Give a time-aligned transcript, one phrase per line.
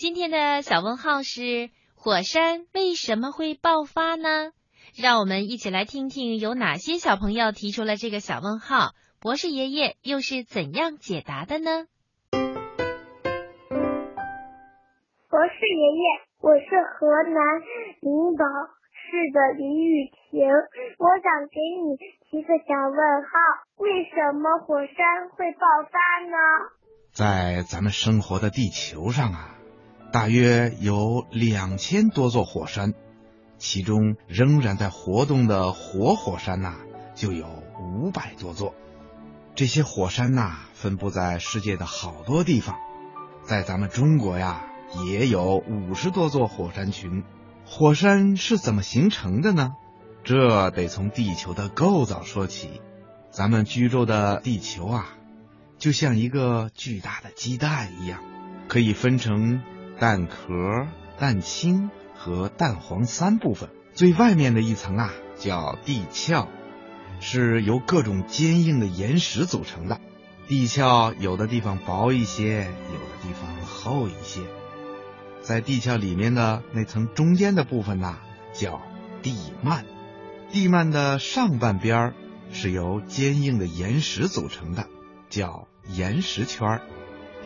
[0.00, 4.52] 今天的小问号是：火山为什么会爆发呢？
[4.96, 11.84] 让我们一起来听听有哪些小朋友提出了这个小问号，博士爷爷又是怎样解答的呢？
[12.30, 12.40] 博
[15.52, 16.04] 士爷爷，
[16.40, 16.64] 我是
[16.96, 17.60] 河南
[18.00, 18.44] 灵宝
[18.88, 20.40] 市的李雨晴，
[20.96, 23.36] 我想给你提个小问号：
[23.76, 25.60] 为什么火山会爆
[25.92, 26.72] 发呢？
[27.12, 29.59] 在咱们生活的地球上啊，
[30.12, 32.94] 大约有两千多座火山。
[33.58, 36.76] 其中仍然在活动的活火山呐，
[37.14, 37.46] 就有
[37.78, 38.74] 五百多座。
[39.54, 42.78] 这些火山呐，分布在世界的好多地方，
[43.44, 44.64] 在咱们中国呀，
[45.04, 47.22] 也有五十多座火山群。
[47.66, 49.74] 火山是怎么形成的呢？
[50.24, 52.80] 这得从地球的构造说起。
[53.30, 55.06] 咱们居住的地球啊，
[55.78, 58.20] 就像一个巨大的鸡蛋一样，
[58.68, 59.62] 可以分成
[60.00, 60.88] 蛋壳、
[61.20, 61.90] 蛋清。
[62.22, 66.48] 和蛋黄三部分，最外面的一层啊叫地壳，
[67.18, 69.98] 是由各种坚硬的岩石组成的。
[70.46, 74.42] 地壳有的地方薄一些，有的地方厚一些。
[75.40, 78.18] 在地壳里面的那层中间的部分呢，
[78.52, 78.82] 叫
[79.22, 79.86] 地幔。
[80.52, 82.12] 地幔的上半边
[82.52, 84.88] 是由坚硬的岩石组成的，
[85.30, 86.82] 叫岩石圈。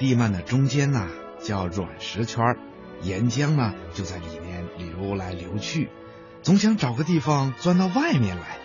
[0.01, 1.09] 地幔的中间呢
[1.45, 2.57] 叫软石圈，
[3.03, 4.55] 岩浆呢就在里面。
[4.77, 5.89] 流来流去，
[6.43, 8.59] 总想找个地方钻到外面来。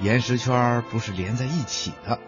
[0.00, 2.20] 岩石圈不是连在一起的，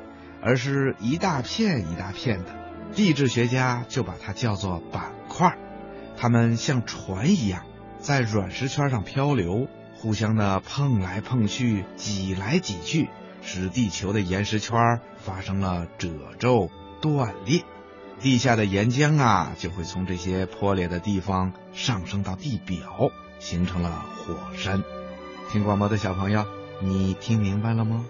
[0.43, 2.47] 而是一大片一大片的。
[2.95, 5.57] 地质学家就把它叫做板块。
[6.17, 7.65] 它们像船一样，
[8.01, 13.09] 在软石圈上漂流，互相的碰来碰去，挤来挤去，
[13.43, 17.63] 使地球的岩石圈发生了褶皱断裂。
[18.23, 24.85] 地下的岩浆啊，就会从这些破裂的地方上升到地表，形成了火山。
[25.51, 26.47] 听广播的小朋友，
[26.81, 28.05] 你听明白了吗？